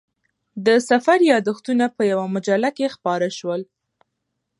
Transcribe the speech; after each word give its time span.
د 0.65 0.67
سفر 0.89 1.19
یادښتونه 1.31 1.85
په 1.95 2.01
یوه 2.11 2.25
مجله 2.35 2.69
کې 2.77 2.93
خپاره 2.95 3.27
شول. 3.37 3.61